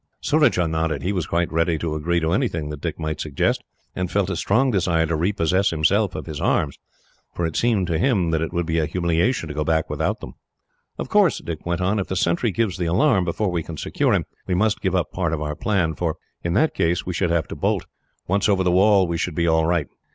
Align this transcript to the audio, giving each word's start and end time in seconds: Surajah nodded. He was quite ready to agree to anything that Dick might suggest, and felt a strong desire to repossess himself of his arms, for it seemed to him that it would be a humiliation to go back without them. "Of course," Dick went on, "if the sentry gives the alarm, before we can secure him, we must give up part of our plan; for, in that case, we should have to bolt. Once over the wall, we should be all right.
Surajah 0.19 0.67
nodded. 0.67 1.03
He 1.03 1.13
was 1.13 1.27
quite 1.27 1.51
ready 1.51 1.77
to 1.77 1.93
agree 1.93 2.19
to 2.21 2.31
anything 2.31 2.71
that 2.71 2.81
Dick 2.81 2.97
might 2.97 3.21
suggest, 3.21 3.61
and 3.95 4.09
felt 4.09 4.31
a 4.31 4.35
strong 4.35 4.71
desire 4.71 5.05
to 5.05 5.15
repossess 5.15 5.69
himself 5.69 6.15
of 6.15 6.25
his 6.25 6.41
arms, 6.41 6.79
for 7.35 7.45
it 7.45 7.55
seemed 7.55 7.85
to 7.85 7.99
him 7.99 8.31
that 8.31 8.41
it 8.41 8.51
would 8.51 8.65
be 8.65 8.79
a 8.79 8.87
humiliation 8.87 9.47
to 9.47 9.53
go 9.53 9.63
back 9.63 9.91
without 9.91 10.19
them. 10.19 10.33
"Of 10.97 11.09
course," 11.09 11.37
Dick 11.37 11.67
went 11.67 11.81
on, 11.81 11.99
"if 11.99 12.07
the 12.07 12.15
sentry 12.15 12.49
gives 12.49 12.77
the 12.77 12.87
alarm, 12.87 13.25
before 13.25 13.51
we 13.51 13.61
can 13.61 13.77
secure 13.77 14.11
him, 14.15 14.25
we 14.47 14.55
must 14.55 14.81
give 14.81 14.95
up 14.95 15.11
part 15.11 15.33
of 15.33 15.41
our 15.43 15.55
plan; 15.55 15.93
for, 15.93 16.15
in 16.43 16.53
that 16.53 16.73
case, 16.73 17.05
we 17.05 17.13
should 17.13 17.29
have 17.29 17.47
to 17.49 17.55
bolt. 17.55 17.85
Once 18.27 18.49
over 18.49 18.63
the 18.63 18.71
wall, 18.71 19.05
we 19.05 19.19
should 19.19 19.35
be 19.35 19.45
all 19.47 19.67
right. 19.67 19.85